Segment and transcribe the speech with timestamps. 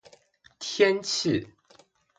[0.57, 1.47] 天气